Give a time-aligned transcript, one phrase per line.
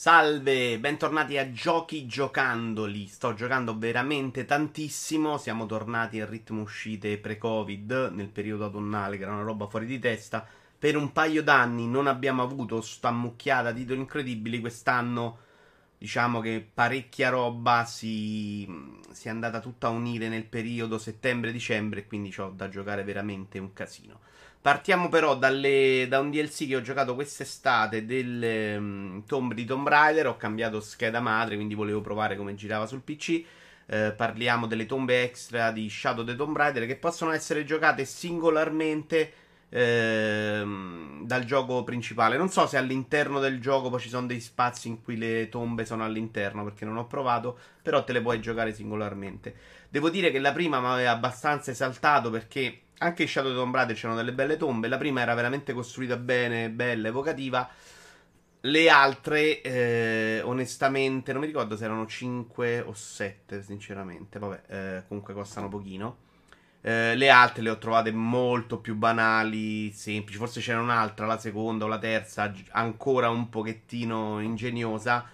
[0.00, 3.08] Salve, bentornati a Giochi Giocandoli.
[3.08, 5.38] Sto giocando veramente tantissimo.
[5.38, 9.98] Siamo tornati al ritmo uscite pre-Covid nel periodo autunnale, che era una roba fuori di
[9.98, 10.46] testa.
[10.78, 14.60] Per un paio d'anni non abbiamo avuto sta mucchiata di titoli incredibili.
[14.60, 15.38] Quest'anno,
[15.98, 18.68] diciamo che parecchia roba si,
[19.10, 22.06] si è andata tutta a unire nel periodo settembre-dicembre.
[22.06, 24.20] Quindi ho da giocare veramente un casino.
[24.60, 29.86] Partiamo però dalle, da un DLC che ho giocato quest'estate del um, Tomb di Tomb
[29.86, 30.26] Raider.
[30.26, 33.44] Ho cambiato scheda madre, quindi volevo provare come girava sul PC.
[33.86, 39.32] Eh, parliamo delle tombe extra di Shadow the Tomb Raider che possono essere giocate singolarmente
[39.70, 40.62] eh,
[41.22, 42.36] dal gioco principale.
[42.36, 45.84] Non so se all'interno del gioco poi ci sono dei spazi in cui le tombe
[45.84, 49.54] sono all'interno perché non ho provato, però te le puoi giocare singolarmente.
[49.88, 53.74] Devo dire che la prima mi aveva abbastanza esaltato perché anche in Shadow of Tomb
[53.74, 54.88] Raider c'erano delle belle tombe.
[54.88, 57.68] La prima era veramente costruita bene, bella, evocativa.
[58.62, 64.38] Le altre, eh, onestamente, non mi ricordo se erano 5 o 7, sinceramente.
[64.38, 66.26] Vabbè, eh, comunque costano pochino.
[66.88, 70.38] Eh, le altre le ho trovate molto più banali, semplici.
[70.38, 75.28] Forse c'era un'altra, la seconda o la terza, ancora un pochettino ingegnosa.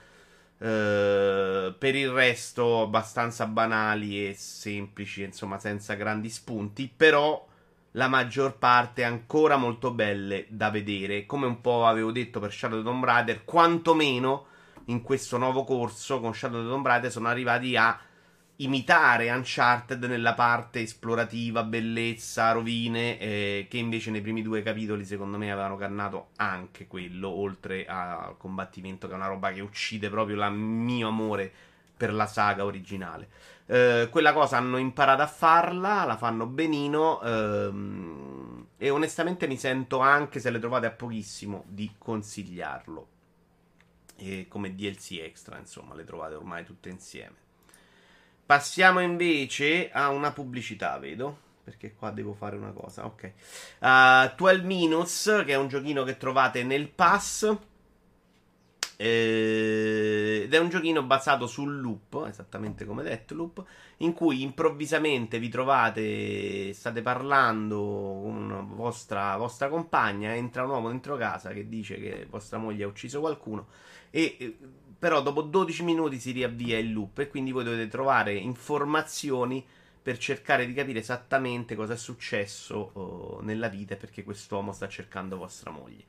[0.56, 6.92] Uh, per il resto, abbastanza banali e semplici, insomma, senza grandi spunti.
[6.94, 7.46] Però
[7.92, 11.24] la maggior parte ancora molto belle da vedere.
[11.24, 14.46] Come un po' avevo detto per Shadow of Tomb Raider, quantomeno
[14.86, 17.96] in questo nuovo corso con Shadow of Tomb Raider sono arrivati a
[18.56, 25.38] imitare Uncharted nella parte esplorativa, bellezza, rovine, eh, che invece nei primi due capitoli secondo
[25.38, 30.36] me avevano cannato anche quello, oltre al combattimento che è una roba che uccide proprio
[30.42, 31.52] il mio amore
[31.96, 33.28] per la saga originale.
[33.66, 37.20] Eh, quella cosa hanno imparato a farla, la fanno benino.
[37.22, 43.08] Ehm, e onestamente mi sento anche se le trovate a pochissimo di consigliarlo.
[44.16, 47.43] E come DLC extra, insomma, le trovate ormai tutte insieme.
[48.46, 51.38] Passiamo invece a una pubblicità, vedo.
[51.64, 53.06] Perché qua devo fare una cosa.
[53.06, 53.32] Ok.
[53.80, 57.56] Uh, 12 Minutes, che è un giochino che trovate nel pass.
[58.96, 63.64] Eh, ed è un giochino basato sul loop, esattamente come Deathloop,
[63.98, 71.16] in cui improvvisamente vi trovate, state parlando con vostra, vostra compagna, entra un uomo dentro
[71.16, 73.66] casa che dice che vostra moglie ha ucciso qualcuno
[74.10, 74.56] e
[74.96, 79.62] però dopo 12 minuti si riavvia il loop e quindi voi dovete trovare informazioni
[80.04, 84.86] per cercare di capire esattamente cosa è successo uh, nella vita e perché quest'uomo sta
[84.86, 86.04] cercando vostra moglie.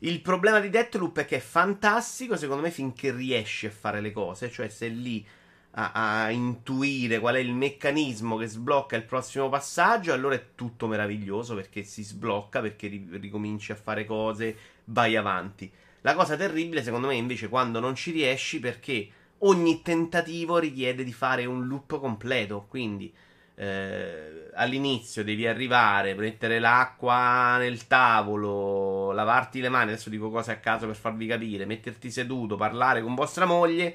[0.00, 4.12] Il problema di Deathloop è che è fantastico, secondo me, finché riesci a fare le
[4.12, 5.26] cose, cioè se lì
[5.70, 10.86] a, a, intuire qual è il meccanismo che sblocca il prossimo passaggio, allora è tutto
[10.86, 15.72] meraviglioso perché si sblocca, perché ri- ricominci a fare cose, vai avanti.
[16.02, 19.08] La cosa terribile, secondo me, invece, quando non ci riesci perché
[19.38, 23.10] ogni tentativo richiede di fare un loop completo, quindi
[23.60, 30.56] eh, all'inizio devi arrivare, mettere l'acqua nel tavolo, lavarti le mani, adesso dico cose a
[30.56, 33.94] caso per farvi capire, metterti seduto, parlare con vostra moglie,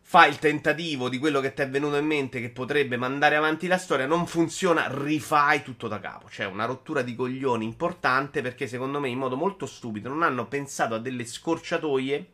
[0.00, 3.66] fai il tentativo di quello che ti è venuto in mente che potrebbe mandare avanti
[3.66, 6.28] la storia, non funziona, rifai tutto da capo.
[6.28, 10.46] C'è una rottura di coglioni importante perché secondo me in modo molto stupido non hanno
[10.46, 12.26] pensato a delle scorciatoie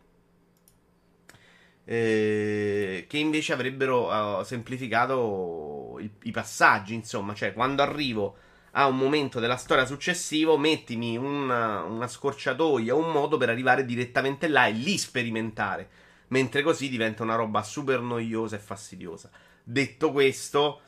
[1.90, 6.92] eh, che invece avrebbero uh, semplificato il, i passaggi.
[6.92, 8.36] Insomma, cioè quando arrivo
[8.72, 14.48] a un momento della storia successivo, mettimi una, una scorciatoia, un modo per arrivare direttamente
[14.48, 15.88] là e lì sperimentare.
[16.28, 19.30] Mentre così diventa una roba super noiosa e fastidiosa.
[19.64, 20.80] Detto questo,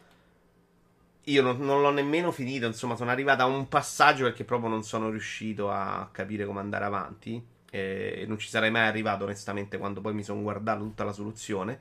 [1.24, 2.66] io non, non, l'ho nemmeno finito.
[2.66, 6.84] Insomma, sono arrivato a un passaggio perché proprio non sono riuscito a capire come andare
[6.84, 11.12] avanti e non ci sarei mai arrivato onestamente quando poi mi sono guardato tutta la
[11.12, 11.78] soluzione.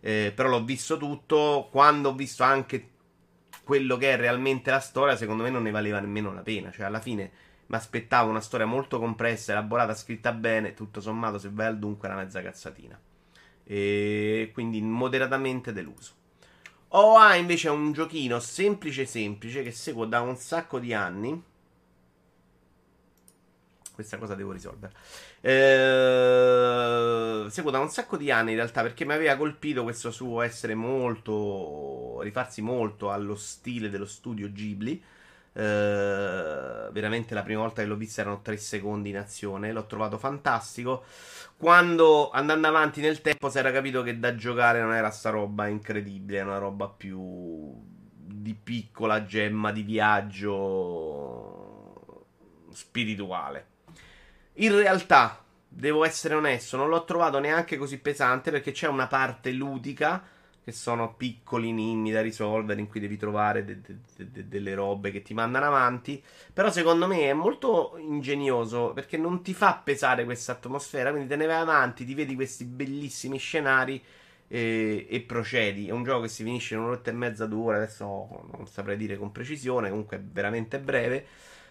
[0.00, 1.68] Eh, però l'ho visto tutto.
[1.70, 2.90] Quando ho visto anche
[3.62, 6.70] quello che è realmente la storia, secondo me non ne valeva nemmeno la pena.
[6.70, 7.30] Cioè, alla fine
[7.66, 10.74] mi aspettavo una storia molto compressa, elaborata, scritta bene.
[10.74, 12.98] Tutto sommato, se vai al dunque, una mezza cazzatina.
[13.64, 16.14] E quindi moderatamente deluso.
[16.90, 21.42] OA invece è un giochino semplice semplice che seguo da un sacco di anni
[23.98, 24.94] questa cosa devo risolvere.
[25.40, 27.18] Eh,
[27.48, 30.74] seguo da un sacco di anni in realtà perché mi aveva colpito questo suo essere
[30.74, 32.20] molto.
[32.22, 35.02] rifarsi molto allo stile dello studio Ghibli.
[35.52, 39.72] Eh, veramente la prima volta che l'ho vista erano tre secondi in azione.
[39.72, 41.04] L'ho trovato fantastico.
[41.56, 45.66] Quando andando avanti nel tempo si era capito che da giocare non era sta roba
[45.66, 47.74] incredibile, era una roba più
[48.14, 50.46] di piccola gemma di viaggio
[52.72, 53.77] spirituale.
[54.60, 59.52] In realtà, devo essere onesto, non l'ho trovato neanche così pesante perché c'è una parte
[59.52, 60.22] ludica
[60.64, 65.10] che sono piccoli ninni da risolvere in cui devi trovare de- de- de- delle robe
[65.12, 66.22] che ti mandano avanti.
[66.52, 71.36] Però secondo me è molto ingegnoso perché non ti fa pesare questa atmosfera, quindi te
[71.36, 74.02] ne vai avanti, ti vedi questi bellissimi scenari
[74.48, 75.88] e, e procedi.
[75.88, 78.96] È un gioco che si finisce in un'ora e mezza, due ore, adesso non saprei
[78.96, 81.26] dire con precisione, comunque è veramente breve.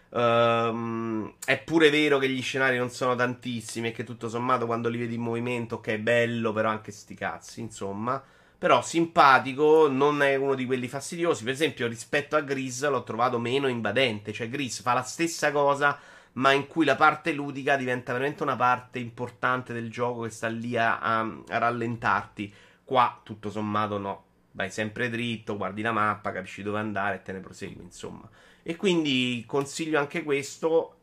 [0.09, 4.87] Um, è pure vero che gli scenari non sono tantissimi e che tutto sommato quando
[4.87, 8.23] li vedi in movimento, ok, bello, però anche sti cazzi, insomma.
[8.59, 11.43] Però simpatico, non è uno di quelli fastidiosi.
[11.43, 14.33] Per esempio, rispetto a Gris l'ho trovato meno invadente.
[14.33, 15.99] Cioè, Gris fa la stessa cosa,
[16.33, 20.47] ma in cui la parte ludica diventa veramente una parte importante del gioco che sta
[20.47, 22.51] lì a, a, a rallentarti.
[22.83, 24.23] Qua, tutto sommato, no.
[24.53, 28.27] Vai sempre dritto, guardi la mappa, capisci dove andare e te ne prosegui, insomma.
[28.69, 30.93] E quindi consiglio anche questo,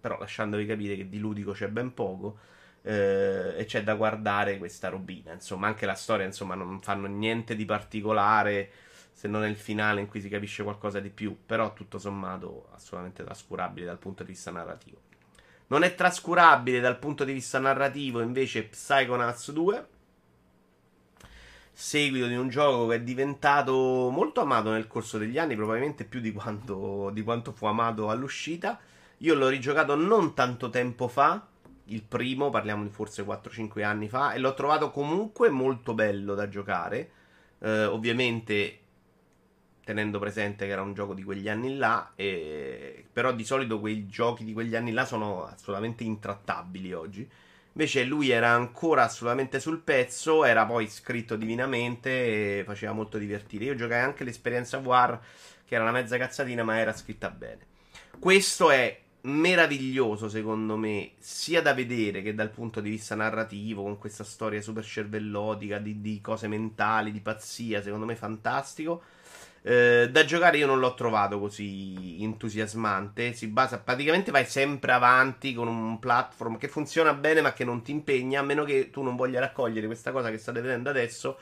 [0.00, 2.36] però lasciandovi capire che di ludico c'è ben poco
[2.82, 5.32] eh, e c'è da guardare questa robina.
[5.32, 8.72] Insomma, anche la storia, insomma, non fanno niente di particolare
[9.12, 12.66] se non è il finale in cui si capisce qualcosa di più, però tutto sommato
[12.72, 14.98] assolutamente trascurabile dal punto di vista narrativo.
[15.68, 19.86] Non è trascurabile dal punto di vista narrativo invece Psychonauts 2,
[21.82, 26.20] seguito di un gioco che è diventato molto amato nel corso degli anni, probabilmente più
[26.20, 28.78] di quanto, di quanto fu amato all'uscita.
[29.18, 31.44] Io l'ho rigiocato non tanto tempo fa,
[31.86, 36.48] il primo, parliamo di forse 4-5 anni fa, e l'ho trovato comunque molto bello da
[36.48, 37.10] giocare.
[37.58, 38.78] Eh, ovviamente
[39.84, 43.04] tenendo presente che era un gioco di quegli anni là, e...
[43.12, 47.28] però di solito quei giochi di quegli anni là sono assolutamente intrattabili oggi.
[47.74, 53.64] Invece lui era ancora assolutamente sul pezzo, era poi scritto divinamente e faceva molto divertire.
[53.64, 55.18] Io giocai anche l'esperienza War,
[55.64, 57.66] che era una mezza cazzatina, ma era scritta bene.
[58.18, 63.98] Questo è meraviglioso secondo me, sia da vedere che dal punto di vista narrativo, con
[63.98, 69.02] questa storia super cervellotica di, di cose mentali, di pazzia, secondo me fantastico.
[69.64, 73.32] Eh, da giocare io non l'ho trovato così entusiasmante.
[73.32, 77.82] Si basa praticamente vai sempre avanti con un platform che funziona bene ma che non
[77.82, 81.38] ti impegna, a meno che tu non voglia raccogliere questa cosa che state vedendo adesso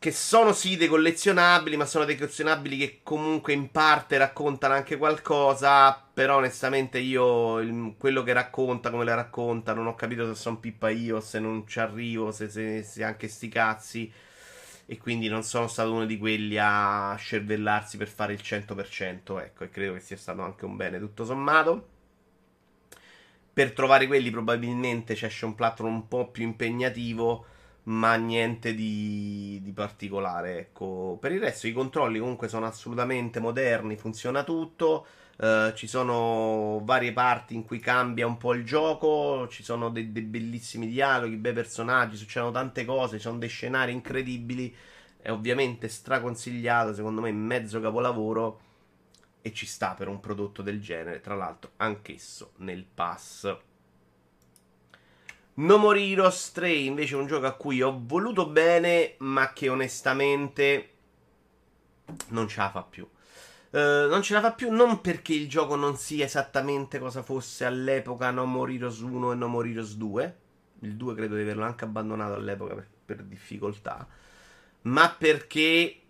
[0.00, 4.96] che sono sì dei collezionabili, ma sono dei collezionabili che comunque in parte raccontano anche
[4.96, 5.92] qualcosa.
[6.14, 10.58] Però onestamente io il, quello che racconta, come le racconta, non ho capito se sono
[10.58, 14.12] pippa io, se non ci arrivo, se, se, se anche sti cazzi.
[14.90, 19.40] E quindi non sono stato uno di quelli a scervellarsi per fare il 100%.
[19.40, 21.88] Ecco, e credo che sia stato anche un bene tutto sommato.
[23.52, 27.44] Per trovare quelli probabilmente c'è un platform un po' più impegnativo
[27.84, 30.58] ma niente di, di, particolare.
[30.58, 31.18] Ecco.
[31.20, 35.06] Per il resto i controlli comunque sono assolutamente moderni, funziona tutto.
[35.40, 40.12] Uh, ci sono varie parti in cui cambia un po' il gioco, ci sono dei,
[40.12, 44.76] dei bellissimi dialoghi, bei personaggi, succedono tante cose, ci sono dei scenari incredibili.
[45.16, 48.60] È ovviamente straconsigliato, secondo me, mezzo capolavoro.
[49.40, 53.56] E ci sta per un prodotto del genere, tra l'altro, anch'esso nel pass.
[55.54, 59.70] No More Heroes 3 invece è un gioco a cui ho voluto bene, ma che
[59.70, 60.90] onestamente
[62.28, 63.08] non ce la fa più.
[63.70, 67.64] Uh, non ce la fa più non perché il gioco non sia esattamente cosa fosse
[67.64, 70.36] all'epoca No More Heroes 1 e No More Heroes 2.
[70.80, 74.06] Il 2 credo di averlo anche abbandonato all'epoca per, per difficoltà.
[74.82, 76.00] Ma perché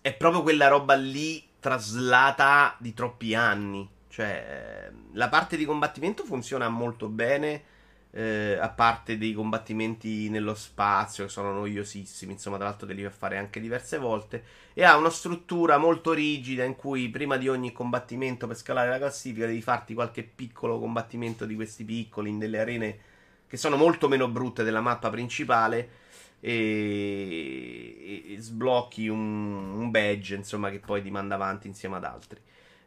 [0.00, 3.88] è proprio quella roba lì traslata di troppi anni.
[4.08, 7.64] Cioè, la parte di combattimento funziona molto bene
[8.14, 13.38] eh, a parte dei combattimenti nello spazio che sono noiosissimi, insomma, tra l'altro a fare
[13.38, 14.44] anche diverse volte.
[14.74, 18.98] E ha una struttura molto rigida in cui prima di ogni combattimento per scalare la
[18.98, 22.98] classifica devi farti qualche piccolo combattimento di questi piccoli in delle arene
[23.46, 26.00] che sono molto meno brutte della mappa principale.
[26.44, 32.40] E, e sblocchi un, un badge insomma che poi ti manda avanti insieme ad altri.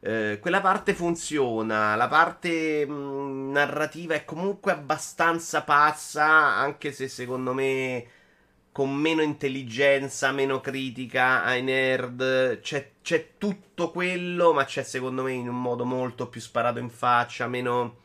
[0.07, 7.07] Eh, quella parte funziona, la parte mh, mm, narrativa è comunque abbastanza pazza, anche se
[7.07, 8.05] secondo me
[8.71, 15.31] con meno intelligenza, meno critica ai nerd, c'è, c'è tutto quello, ma c'è secondo me
[15.31, 18.01] in un modo molto più sparato in faccia, meno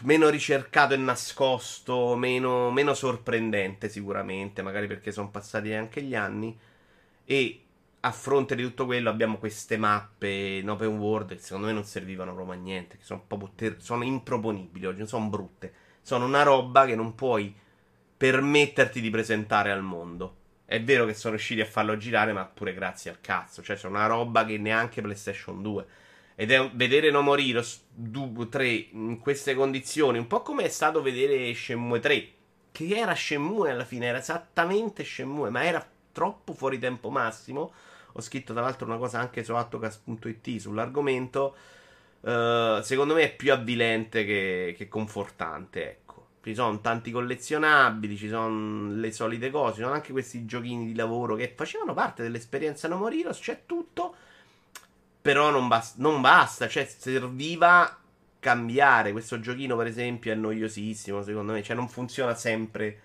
[0.00, 6.56] meno ricercato e nascosto, meno, meno, sorprendente sicuramente, magari perché sono passati anche gli anni.
[7.24, 7.62] E
[8.00, 11.84] a fronte di tutto quello abbiamo queste mappe in open world che secondo me non
[11.84, 15.72] servivano proprio a niente, che sono proprio ter- sono improponibili oggi, sono brutte.
[16.02, 17.54] Sono una roba che non puoi
[18.16, 20.36] permetterti di presentare al mondo.
[20.64, 23.62] È vero che sono riusciti a farlo girare, ma pure grazie al cazzo.
[23.62, 25.86] Cioè, sono una roba che neanche PlayStation 2.
[26.34, 27.86] Ed è vedere No More Heroes
[28.48, 32.28] 3 in queste condizioni, un po' come è stato vedere Shenmue 3,
[32.70, 35.84] che era Shenmue alla fine, era esattamente Shenmue, ma era
[36.18, 37.72] troppo fuori tempo massimo.
[38.12, 41.54] Ho scritto tra l'altro una cosa anche su attocast.it sull'argomento.
[42.20, 46.26] Uh, secondo me è più avvilente che, che confortante, ecco.
[46.42, 50.94] Ci sono tanti collezionabili, ci sono le solite cose, ci sono anche questi giochini di
[50.94, 54.14] lavoro che facevano parte dell'esperienza No More Heroes, c'è tutto
[55.20, 57.98] però non, bas- non basta, cioè serviva
[58.40, 59.12] cambiare.
[59.12, 61.62] Questo giochino, per esempio, è noiosissimo, secondo me.
[61.62, 63.00] Cioè, non funziona sempre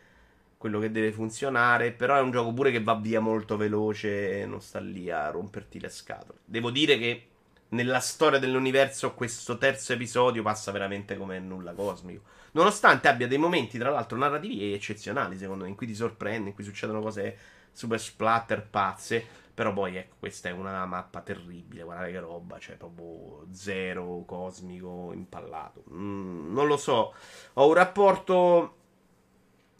[0.63, 1.91] quello che deve funzionare.
[1.91, 5.29] Però è un gioco pure che va via molto veloce e non sta lì a
[5.29, 6.39] romperti le scatole.
[6.45, 7.27] Devo dire che
[7.69, 12.21] nella storia dell'universo questo terzo episodio passa veramente come nulla cosmico.
[12.53, 16.55] Nonostante abbia dei momenti, tra l'altro, narrativi eccezionali, secondo me, in cui ti sorprende, in
[16.55, 17.37] cui succedono cose
[17.73, 19.41] super splatter pazze.
[19.53, 21.83] Però poi, ecco, questa è una mappa terribile.
[21.83, 25.83] Guardate che roba, cioè proprio zero cosmico impallato.
[25.91, 27.13] Mm, non lo so.
[27.55, 28.77] Ho un rapporto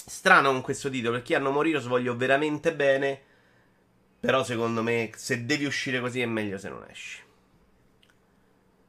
[0.06, 1.18] strano con questo titolo.
[1.18, 3.22] Perché hanno Moriros voglio veramente bene.
[4.20, 7.22] Però secondo me, se devi uscire così, è meglio se non esci.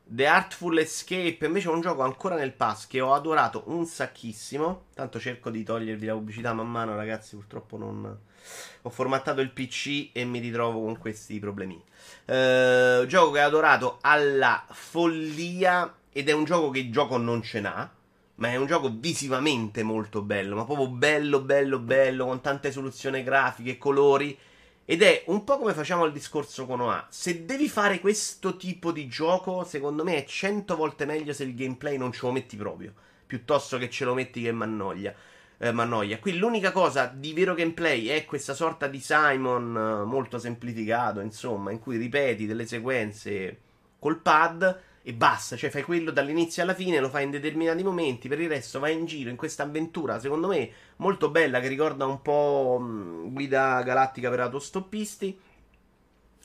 [0.07, 4.85] The Artful Escape invece è un gioco ancora nel pass che ho adorato un sacchissimo.
[4.95, 7.37] Tanto cerco di togliervi la pubblicità man mano, ragazzi.
[7.37, 8.19] Purtroppo non
[8.83, 11.83] ho formattato il PC e mi ritrovo con questi problemi.
[12.27, 17.61] Uh, gioco che ho adorato alla follia ed è un gioco che gioco non ce
[17.61, 17.91] n'ha.
[18.37, 23.23] Ma è un gioco visivamente molto bello, ma proprio bello, bello, bello, con tante soluzioni
[23.23, 24.37] grafiche, colori.
[24.85, 27.07] Ed è un po' come facciamo il discorso con OA.
[27.09, 31.55] Se devi fare questo tipo di gioco, secondo me è cento volte meglio se il
[31.55, 32.93] gameplay non ce lo metti proprio.
[33.27, 35.15] Piuttosto che ce lo metti che mannoglia
[35.59, 36.19] eh, Mannoia.
[36.19, 41.71] Qui l'unica cosa di vero gameplay è questa sorta di Simon eh, molto semplificato, insomma,
[41.71, 43.61] in cui ripeti delle sequenze
[43.99, 48.27] col pad e basta, cioè fai quello dall'inizio alla fine, lo fai in determinati momenti,
[48.27, 52.07] per il resto vai in giro in questa avventura, secondo me molto bella, che ricorda
[52.07, 55.39] un po' mh, mm, guida galattica per autostoppisti,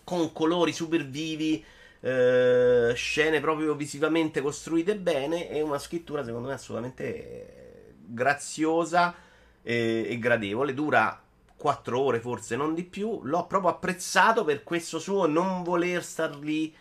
[0.03, 1.63] con colori super vivi,
[2.01, 9.15] eh, scene proprio visivamente costruite bene e una scrittura secondo me assolutamente graziosa
[9.61, 10.73] e, e gradevole.
[10.73, 11.21] Dura
[11.55, 13.21] 4 ore, forse non di più.
[13.23, 16.75] L'ho proprio apprezzato per questo suo non voler star lì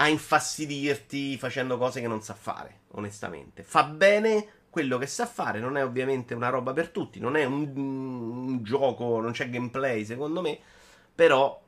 [0.00, 3.62] a infastidirti facendo cose che non sa fare, onestamente.
[3.62, 7.44] Fa bene quello che sa fare, non è ovviamente una roba per tutti, non è
[7.44, 10.58] un, un gioco, non c'è gameplay secondo me,
[11.14, 11.60] però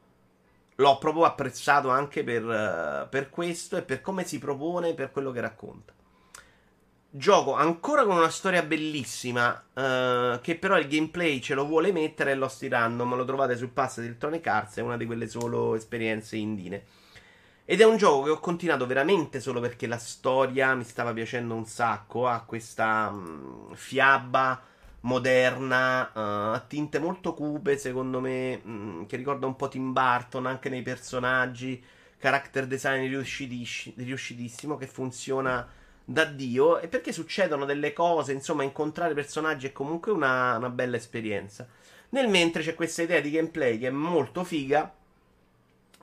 [0.75, 5.41] l'ho proprio apprezzato anche per, per questo e per come si propone, per quello che
[5.43, 5.93] racconta.
[7.15, 9.62] Gioco ancora con una storia bellissima.
[9.75, 13.05] Uh, che però il gameplay ce lo vuole mettere e lo stirando.
[13.05, 14.77] Ma lo trovate sul pass di Electronic Arts.
[14.77, 16.83] È una di quelle solo esperienze indine.
[17.64, 21.54] Ed è un gioco che ho continuato veramente solo perché la storia mi stava piacendo
[21.54, 22.26] un sacco.
[22.26, 24.61] Ha questa um, fiaba
[25.02, 30.47] moderna, uh, a tinte molto cupe, secondo me, um, che ricorda un po' Tim Burton
[30.47, 31.83] anche nei personaggi.
[32.19, 35.66] Character design riuscitissimo che funziona
[36.04, 40.97] da Dio e perché succedono delle cose, insomma, incontrare personaggi è comunque una, una bella
[40.97, 41.66] esperienza.
[42.11, 44.92] Nel mentre c'è questa idea di gameplay che è molto figa,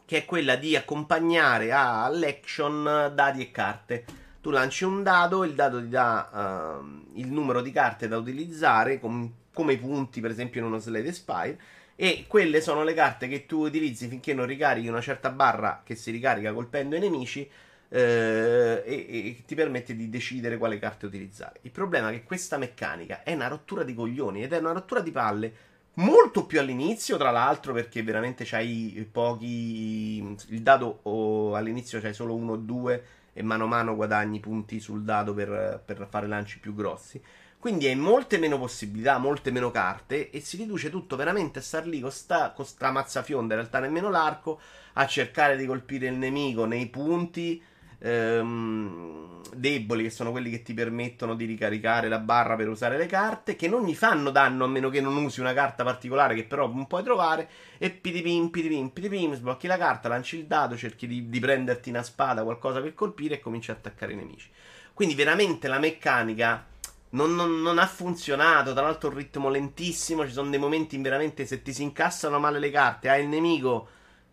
[0.09, 4.05] che è quella di accompagnare all'action dadi e carte.
[4.41, 8.99] Tu lanci un dado, il dado ti dà uh, il numero di carte da utilizzare,
[8.99, 11.59] com- come i punti, per esempio, in uno Slade Spire.
[11.95, 15.93] E quelle sono le carte che tu utilizzi finché non ricarichi una certa barra che
[15.93, 17.47] si ricarica colpendo i nemici
[17.87, 21.59] eh, e, e, ti permette di decidere quale carte utilizzare.
[21.61, 25.01] Il problema è che questa meccanica è una rottura di coglioni ed è una rottura
[25.01, 25.53] di palle
[25.95, 30.17] molto più all'inizio, tra l'altro, perché veramente c'hai pochi.
[30.47, 33.03] Il dado oh, all'inizio c'hai solo uno o due,
[33.33, 37.21] e mano a mano guadagni punti sul dado per, per fare lanci più grossi.
[37.59, 41.85] Quindi hai molte meno possibilità, molte meno carte e si riduce tutto veramente a star
[41.87, 44.61] lì con sta, con sta mazzafionda, in realtà nemmeno l'arco,
[44.93, 47.61] a cercare di colpire il nemico nei punti
[47.99, 53.05] ehm, deboli, che sono quelli che ti permettono di ricaricare la barra per usare le
[53.05, 56.45] carte, che non gli fanno danno a meno che non usi una carta particolare che
[56.45, 61.07] però non puoi trovare, e pitipim, pitipim, pitipim, sblocchi la carta, lanci il dado, cerchi
[61.07, 64.49] di, di prenderti una spada, qualcosa per colpire e cominci a attaccare i nemici.
[64.93, 66.65] Quindi veramente la meccanica...
[67.11, 68.71] Non, non, non, ha funzionato.
[68.71, 70.27] Tra l'altro, un ritmo lentissimo.
[70.27, 73.09] Ci sono dei momenti in veramente se ti si incassano male le carte.
[73.09, 73.87] Hai il nemico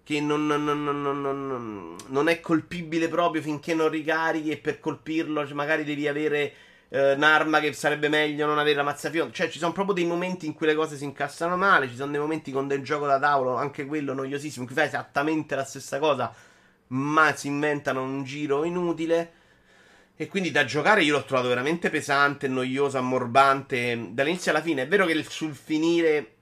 [0.06, 5.54] che non, non, non, non, è colpibile proprio finché non ricarichi e per colpirlo cioè
[5.54, 6.52] magari devi avere
[6.90, 9.32] eh, un'arma che sarebbe meglio non avere la mazzafione.
[9.32, 12.12] Cioè ci sono proprio dei momenti in cui le cose si incassano male, ci sono
[12.12, 15.64] dei momenti con del gioco da tavolo, anche quello noiosissimo, in cui fai esattamente la
[15.64, 16.32] stessa cosa
[16.88, 19.32] ma si inventano un giro inutile.
[20.18, 24.10] E quindi da giocare io l'ho trovato veramente pesante, noioso, ammorbante.
[24.12, 24.82] Dall'inizio alla fine.
[24.82, 26.35] È vero che sul finire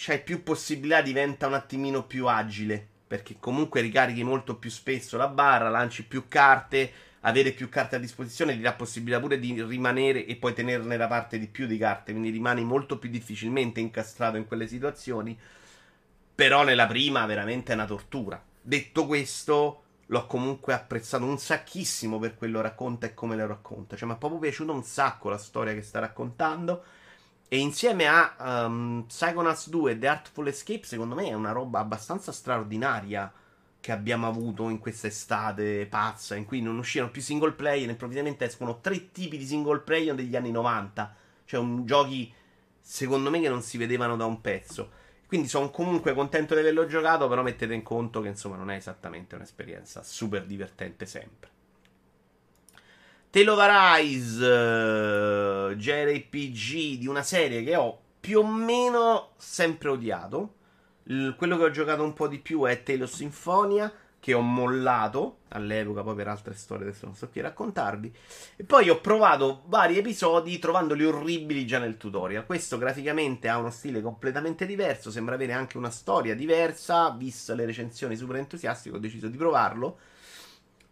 [0.00, 2.86] c'hai più possibilità, diventa un attimino più agile.
[3.08, 6.92] Perché comunque ricarichi molto più spesso la barra, lanci più carte.
[7.22, 11.08] Avere più carte a disposizione ti dà possibilità pure di rimanere e poi tenerne da
[11.08, 12.12] parte di più di carte.
[12.12, 15.36] Quindi rimani molto più difficilmente incastrato in quelle situazioni.
[16.32, 18.40] Però nella prima veramente è una tortura.
[18.60, 23.96] Detto questo, l'ho comunque apprezzato un sacchissimo per quello racconta e come lo racconta.
[23.96, 26.84] Cioè, mi è proprio piaciuto un sacco la storia che sta raccontando.
[27.50, 31.78] E insieme a um, Psychonauts 2 e The Artful Escape, secondo me è una roba
[31.78, 33.32] abbastanza straordinaria
[33.80, 38.44] che abbiamo avuto in questa estate pazza, in cui non uscirono più single player, improvvisamente
[38.44, 41.16] escono tre tipi di single player degli anni 90.
[41.46, 42.30] Cioè, un, giochi,
[42.82, 44.90] secondo me, che non si vedevano da un pezzo.
[45.26, 48.76] Quindi sono comunque contento di averlo giocato, però mettete in conto che insomma non è
[48.76, 51.56] esattamente un'esperienza super divertente sempre.
[53.30, 60.54] Tale of Arise, uh, JRPG di una serie che ho più o meno sempre odiato.
[61.04, 64.40] L- quello che ho giocato un po' di più è Tale of Symphonia che ho
[64.40, 68.12] mollato all'epoca, poi per altre storie adesso non so chi raccontarvi.
[68.56, 72.46] E poi ho provato vari episodi trovandoli orribili già nel tutorial.
[72.46, 77.66] Questo graficamente ha uno stile completamente diverso, sembra avere anche una storia diversa, vista le
[77.66, 79.98] recensioni super entusiastiche ho deciso di provarlo,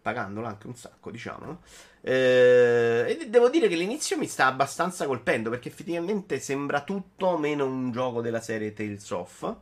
[0.07, 1.61] pagandolo anche un sacco, diciamo.
[2.01, 7.65] Eh, e devo dire che l'inizio mi sta abbastanza colpendo perché effettivamente sembra tutto meno
[7.65, 9.55] un gioco della serie Tales of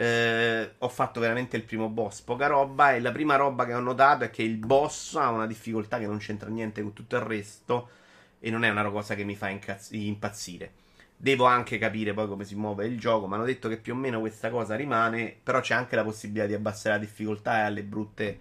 [0.00, 2.94] eh, ho fatto veramente il primo boss, poca roba.
[2.94, 6.06] E la prima roba che ho notato è che il boss ha una difficoltà che
[6.06, 7.88] non c'entra niente con tutto il resto.
[8.38, 10.72] E non è una cosa che mi fa incazz- impazzire.
[11.16, 13.26] Devo anche capire poi come si muove il gioco.
[13.26, 15.36] Mi hanno detto che più o meno questa cosa rimane.
[15.42, 18.38] Però c'è anche la possibilità di abbassare la difficoltà e alle brutte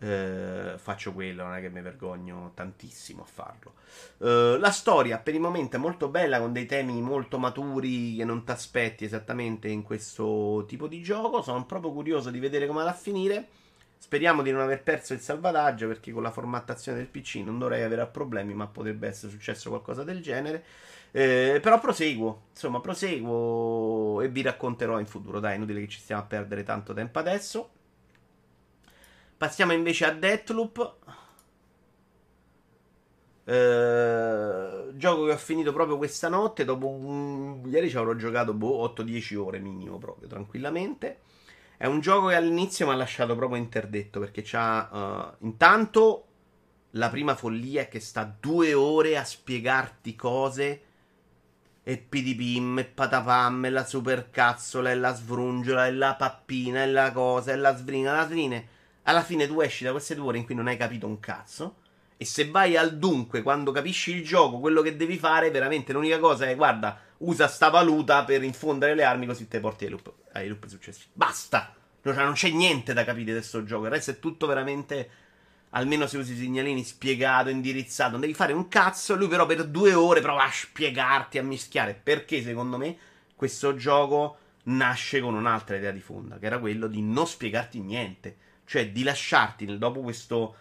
[0.00, 3.74] eh, faccio quello, non è che mi vergogno tantissimo a farlo.
[4.18, 8.24] Eh, la storia per il momento è molto bella, con dei temi molto maturi che
[8.24, 11.42] non ti aspetti esattamente in questo tipo di gioco.
[11.42, 13.48] Sono proprio curioso di vedere come va a finire.
[13.98, 17.82] Speriamo di non aver perso il salvataggio perché con la formattazione del PC non dovrei
[17.82, 20.64] avere problemi, ma potrebbe essere successo qualcosa del genere.
[21.12, 25.40] Eh, però proseguo, insomma, proseguo e vi racconterò in futuro.
[25.40, 27.70] Dai, inutile che ci stiamo a perdere tanto tempo adesso.
[29.40, 30.96] Passiamo invece a Deathloop.
[33.44, 36.66] Eh, gioco che ho finito proprio questa notte.
[36.66, 37.62] Dopo un...
[37.64, 41.20] ieri ci avrò giocato boh, 8-10 ore minimo, proprio tranquillamente.
[41.78, 45.36] È un gioco che all'inizio mi ha lasciato proprio interdetto perché c'ha.
[45.40, 46.26] Uh, intanto
[46.90, 50.82] la prima follia è che sta due ore a spiegarti cose.
[51.82, 57.10] E PDPim, e patapam, e la supercazzola, e la svrungiola, e la pappina, e la
[57.10, 60.44] cosa, e la svrina, la svrine alla fine tu esci da queste due ore in
[60.44, 61.76] cui non hai capito un cazzo.
[62.16, 66.18] E se vai al dunque, quando capisci il gioco, quello che devi fare, veramente l'unica
[66.18, 70.12] cosa è, guarda, usa sta valuta per infondere le armi così te porti ai loop,
[70.32, 71.08] ai loop successivi.
[71.14, 71.74] Basta!
[72.02, 73.84] Cioè, non c'è niente da capire di questo gioco.
[73.84, 75.10] Il resto è tutto veramente,
[75.70, 78.12] almeno se usi i segnalini, spiegato, indirizzato.
[78.12, 79.16] Non devi fare un cazzo.
[79.16, 81.94] Lui però per due ore prova a spiegarti, a mischiare.
[81.94, 82.96] Perché secondo me
[83.34, 88.36] questo gioco nasce con un'altra idea di fonda, che era quello di non spiegarti niente
[88.70, 90.54] cioè di lasciarti dopo questo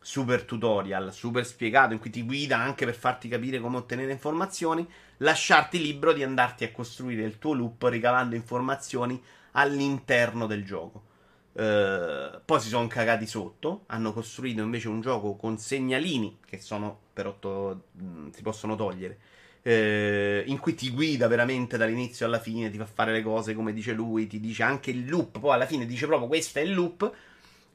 [0.00, 4.84] super tutorial, super spiegato, in cui ti guida anche per farti capire come ottenere informazioni,
[5.18, 11.04] lasciarti libero di andarti a costruire il tuo loop ricavando informazioni all'interno del gioco.
[11.52, 17.02] Uh, poi si sono cagati sotto, hanno costruito invece un gioco con segnalini che sono
[17.12, 19.18] per 8 mh, si possono togliere.
[19.62, 23.72] Uh, in cui ti guida veramente dall'inizio alla fine, ti fa fare le cose come
[23.72, 26.74] dice lui, ti dice anche il loop, poi alla fine dice proprio questo è il
[26.74, 27.12] loop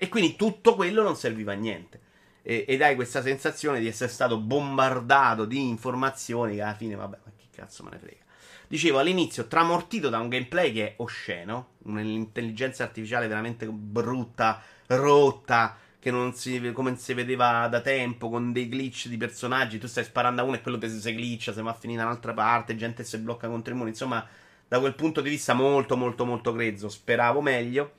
[0.01, 1.99] e quindi tutto quello non serviva a niente.
[2.41, 7.17] E, ed hai questa sensazione di essere stato bombardato di informazioni che alla fine, vabbè,
[7.25, 8.23] ma che cazzo me ne frega.
[8.69, 16.12] Dicevo all'inizio, tramortito da un gameplay che è osceno, un'intelligenza artificiale veramente brutta, rotta, che
[16.12, 20.41] non si, come si vedeva da tempo, con dei glitch di personaggi, tu stai sparando
[20.41, 23.03] a uno e quello ti si glitcha, se va a finire da un'altra parte, gente
[23.03, 24.25] si blocca contro i muri, insomma,
[24.65, 27.97] da quel punto di vista molto molto molto grezzo, speravo meglio.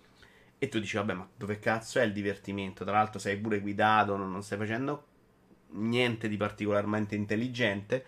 [0.63, 2.85] E tu dici, vabbè, ma dove cazzo è il divertimento?
[2.85, 5.07] Tra l'altro sei pure guidato, non, non stai facendo
[5.71, 8.05] niente di particolarmente intelligente.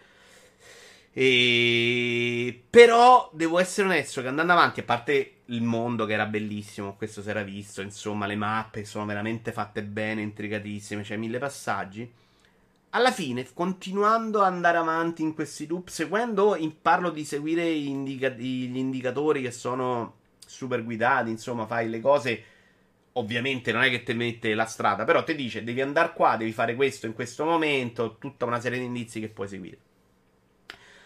[1.14, 2.62] E...
[2.68, 7.22] Però devo essere onesto che andando avanti, a parte il mondo che era bellissimo, questo
[7.22, 12.10] si era visto, insomma, le mappe sono veramente fatte bene, intricatissime, c'è mille passaggi.
[12.90, 18.76] Alla fine, continuando ad andare avanti in questi loop, seguendo, parlo di seguire indica- gli
[18.76, 20.20] indicatori che sono
[20.52, 22.44] super guidati, insomma, fai le cose
[23.14, 26.52] ovviamente non è che ti mette la strada, però ti dice devi andare qua, devi
[26.52, 29.78] fare questo in questo momento, tutta una serie di indizi che puoi seguire.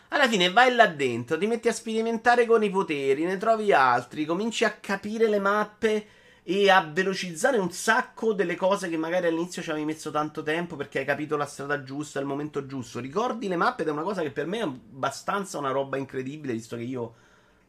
[0.08, 4.24] Alla fine vai là dentro, ti metti a sperimentare con i poteri, ne trovi altri,
[4.24, 6.06] cominci a capire le mappe
[6.44, 10.76] e a velocizzare un sacco delle cose che magari all'inizio ci avevi messo tanto tempo
[10.76, 13.00] perché hai capito la strada giusta, il momento giusto.
[13.00, 16.52] Ricordi le mappe ed è una cosa che per me è abbastanza una roba incredibile,
[16.52, 17.14] visto che io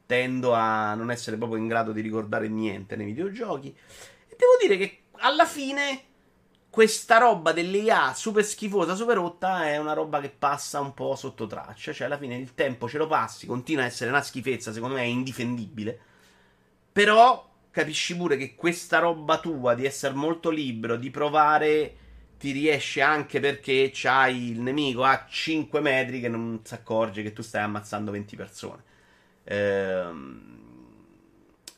[0.07, 3.67] tendo a non essere proprio in grado di ricordare niente nei videogiochi.
[3.67, 6.01] E devo dire che alla fine
[6.69, 11.47] questa roba dell'IA super schifosa, super rotta, è una roba che passa un po' sotto
[11.47, 11.91] traccia.
[11.91, 15.01] Cioè, alla fine il tempo ce lo passi, continua a essere una schifezza, secondo me
[15.01, 15.99] è indifendibile.
[16.91, 21.95] Però capisci pure che questa roba tua di essere molto libero, di provare,
[22.37, 27.33] ti riesce anche perché c'hai il nemico a 5 metri che non si accorge che
[27.33, 28.83] tu stai ammazzando 20 persone.
[29.47, 30.47] Ehm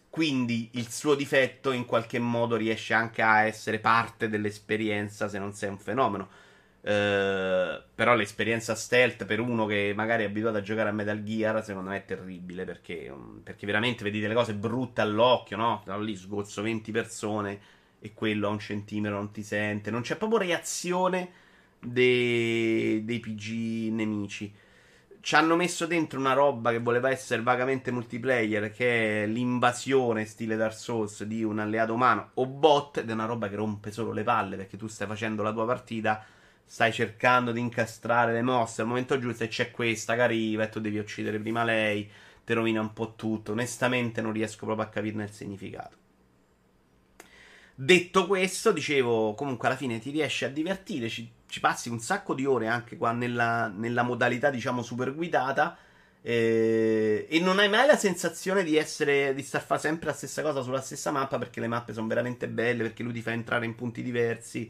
[0.09, 5.53] quindi il suo difetto in qualche modo riesce anche a essere parte dell'esperienza se non
[5.53, 6.27] sei un fenomeno.
[6.81, 11.61] Uh, però l'esperienza stealth per uno che magari è abituato a giocare a Metal Gear
[11.63, 15.81] secondo me è terribile perché, um, perché veramente vedi delle cose brutte all'occhio no?
[15.85, 17.59] Da lì sgozzo 20 persone
[17.99, 21.31] e quello a un centimetro non ti sente non c'è proprio reazione
[21.79, 24.53] dei, dei PG nemici
[25.21, 30.55] ci hanno messo dentro una roba che voleva essere vagamente multiplayer, che è l'invasione stile
[30.55, 34.11] Dark Souls di un alleato umano o bot, ed è una roba che rompe solo
[34.11, 36.23] le palle perché tu stai facendo la tua partita,
[36.63, 40.69] stai cercando di incastrare le mosse al momento giusto e c'è questa che arriva e
[40.69, 42.09] tu devi uccidere prima lei,
[42.45, 43.51] ti rovina un po' tutto.
[43.51, 45.97] Onestamente non riesco proprio a capirne il significato.
[47.75, 52.35] Detto questo, dicevo, comunque alla fine ti riesci a divertire, ci ci passi un sacco
[52.35, 55.75] di ore anche qua nella, nella modalità, diciamo, super guidata.
[56.21, 60.41] Eh, e non hai mai la sensazione di essere di star fare sempre la stessa
[60.41, 63.65] cosa sulla stessa mappa perché le mappe sono veramente belle perché lui ti fa entrare
[63.65, 64.69] in punti diversi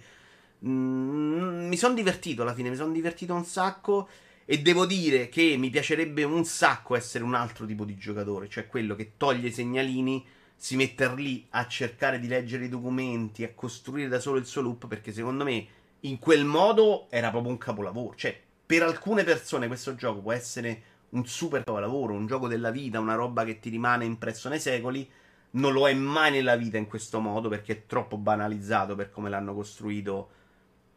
[0.64, 4.08] mm, mi sono divertito alla fine mi sono divertito un sacco
[4.46, 8.68] e devo dire che mi piacerebbe un sacco essere un altro tipo di giocatore cioè
[8.68, 10.24] quello che toglie i segnalini
[10.56, 14.62] si mette lì a cercare di leggere i documenti a costruire da solo il suo
[14.62, 15.68] loop perché secondo me
[16.02, 18.16] in quel modo era proprio un capolavoro.
[18.16, 23.00] Cioè, per alcune persone questo gioco può essere un super capolavoro, un gioco della vita,
[23.00, 25.10] una roba che ti rimane impresso nei secoli.
[25.52, 29.30] Non lo è mai nella vita in questo modo perché è troppo banalizzato per come
[29.30, 30.30] l'hanno costruito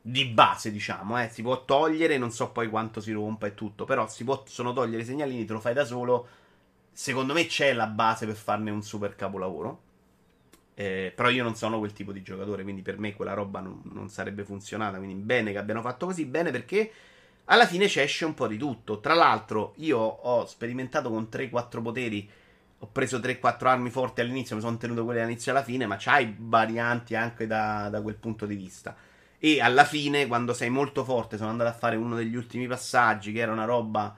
[0.03, 1.23] di base, diciamo.
[1.23, 1.29] Eh.
[1.31, 5.03] Si può togliere, non so poi quanto si rompa e tutto, però si possono togliere
[5.03, 6.29] i segnalini, te lo fai da solo.
[6.93, 9.91] Secondo me c'è la base per farne un super capolavoro.
[10.83, 13.83] Eh, però io non sono quel tipo di giocatore, quindi per me quella roba non,
[13.93, 14.99] non, sarebbe funzionata.
[14.99, 16.91] Quindi bene che abbiano fatto così, bene perché
[17.45, 18.99] alla fine ci esce un po' di tutto.
[18.99, 22.29] Tra l'altro, io ho sperimentato con 3-4 poteri.
[22.81, 25.97] Ho preso 3-4 armi forti all'inizio, mi sono tenuto quelle all'inizio e alla fine, ma
[26.01, 28.97] c'hai varianti anche da, da quel punto di vista.
[29.39, 33.31] E alla fine, quando sei molto forte, sono andato a fare uno degli ultimi passaggi,
[33.31, 34.17] che era una roba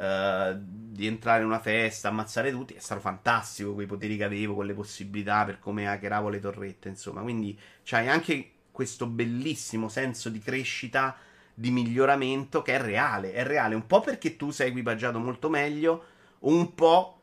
[0.00, 4.54] Uh, di entrare in una festa, ammazzare tutti, è stato fantastico quei poteri che avevo,
[4.54, 7.20] con le possibilità per come hackeravo le torrette, insomma.
[7.20, 11.14] Quindi c'hai anche questo bellissimo senso di crescita,
[11.52, 16.04] di miglioramento che è reale, è reale, un po' perché tu sei equipaggiato molto meglio,
[16.40, 17.20] un po'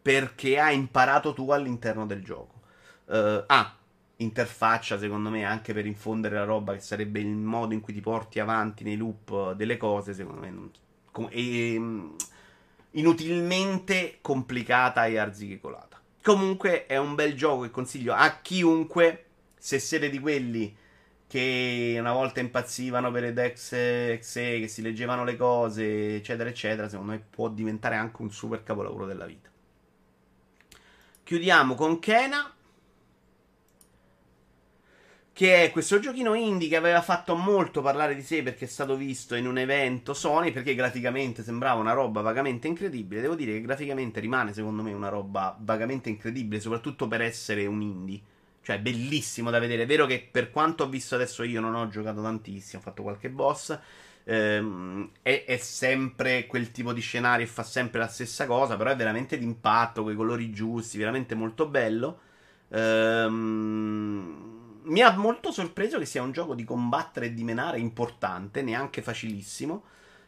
[0.00, 2.62] perché hai imparato tu all'interno del gioco.
[3.04, 3.76] Uh, ah,
[4.16, 8.00] interfaccia secondo me anche per infondere la roba che sarebbe il modo in cui ti
[8.00, 10.70] porti avanti nei loop delle cose, secondo me non
[11.30, 12.16] e, ehm,
[12.92, 16.00] inutilmente complicata e arzicolata.
[16.22, 19.24] Comunque è un bel gioco che consiglio a chiunque,
[19.58, 20.76] se siete di quelli
[21.26, 26.88] che una volta impazzivano per ed ex exe, che si leggevano le cose, eccetera, eccetera,
[26.88, 29.48] secondo me può diventare anche un super capolavoro della vita.
[31.22, 32.54] Chiudiamo con Kena
[35.38, 38.96] che è questo giochino indie che aveva fatto molto parlare di sé perché è stato
[38.96, 43.20] visto in un evento Sony perché graficamente sembrava una roba vagamente incredibile.
[43.20, 47.82] Devo dire che graficamente rimane secondo me una roba vagamente incredibile, soprattutto per essere un
[47.82, 48.20] indie.
[48.62, 49.84] Cioè, bellissimo da vedere.
[49.84, 53.04] È vero che per quanto ho visto adesso io non ho giocato tantissimo, ho fatto
[53.04, 53.78] qualche boss.
[54.24, 58.90] Ehm, è, è, sempre quel tipo di scenario e fa sempre la stessa cosa, però
[58.90, 62.18] è veramente d'impatto, con i colori giusti, veramente molto bello.
[62.70, 68.62] Ehm mi ha molto sorpreso che sia un gioco di combattere e di menare importante,
[68.62, 69.84] neanche facilissimo.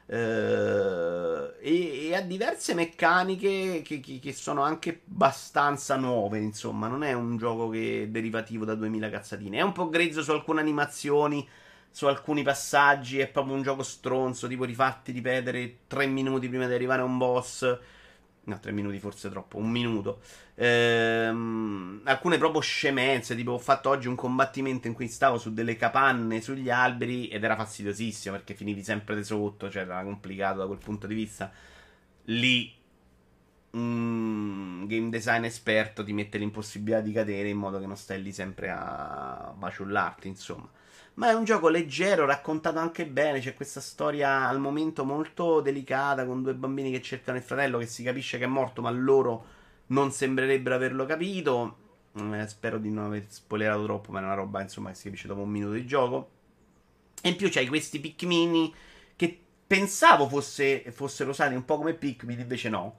[0.07, 6.39] Eh, e, e, ha diverse meccaniche che, che, che, sono anche abbastanza nuove.
[6.39, 9.59] Insomma, non è un gioco che è derivativo da 2000 cazzatine.
[9.59, 11.47] È un po' grezzo su alcune animazioni,
[11.91, 13.21] su alcuni passaggi.
[13.21, 17.17] È proprio un gioco stronzo, tipo rifarti ripetere 3 minuti prima di arrivare a un
[17.19, 17.79] boss.
[18.43, 20.21] No, tre minuti forse troppo, un minuto.
[20.55, 25.77] Ehm, alcune proprio scemenze, tipo ho fatto oggi un combattimento in cui stavo su delle
[25.77, 30.67] capanne sugli alberi ed era fastidiosissimo perché finivi sempre di sotto, cioè era complicato da
[30.67, 31.53] quel punto di vista.
[32.25, 32.75] Lì
[33.73, 38.33] un game design esperto ti mette l'impossibilità di cadere in modo che non stai lì
[38.33, 40.69] sempre a baciullarti, insomma.
[41.15, 43.41] Ma è un gioco leggero, raccontato anche bene.
[43.41, 47.87] C'è questa storia al momento molto delicata con due bambini che cercano il fratello che
[47.87, 49.45] si capisce che è morto, ma loro
[49.89, 51.77] non sembrerebbero averlo capito.
[52.15, 55.27] Eh, spero di non aver spoilerato troppo, ma è una roba insomma che si capisce
[55.27, 56.31] dopo un minuto di gioco.
[57.23, 58.73] E in più c'hai questi Pikmin
[59.15, 62.99] che pensavo fosse, fossero usati un po' come Pikmin, invece no.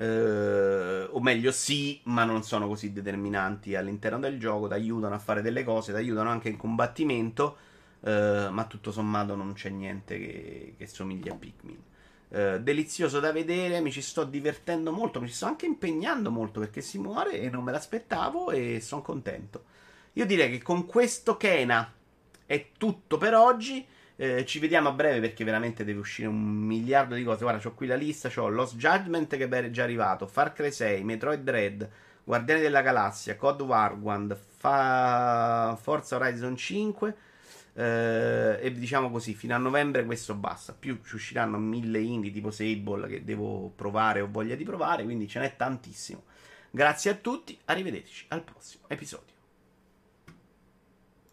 [0.00, 4.68] Eh, o meglio, sì, ma non sono così determinanti all'interno del gioco.
[4.68, 7.56] Ti aiutano a fare delle cose, ti aiutano anche in combattimento.
[8.00, 11.82] Eh, ma tutto sommato non c'è niente che, che somiglia a Pikmin.
[12.30, 16.60] Eh, delizioso da vedere, mi ci sto divertendo molto, mi ci sto anche impegnando molto
[16.60, 19.64] perché si muore e non me l'aspettavo e sono contento.
[20.14, 21.92] Io direi che con questo Kena
[22.46, 23.84] è tutto per oggi.
[24.20, 27.44] Eh, ci vediamo a breve perché veramente deve uscire un miliardo di cose.
[27.44, 31.04] Guarda, ho qui la lista: ho Lost Judgment che è già arrivato, Far Cry 6,
[31.04, 31.88] Metroid Dread,
[32.24, 35.78] Guardiani della Galassia, Code Wargwand, Fa...
[35.80, 37.14] Forza Horizon 5.
[37.74, 40.74] Eh, e diciamo così, fino a novembre questo basta.
[40.76, 45.28] Più ci usciranno mille indie tipo Sable che devo provare o voglia di provare, quindi
[45.28, 46.24] ce n'è tantissimo.
[46.70, 49.37] Grazie a tutti, arrivederci al prossimo episodio.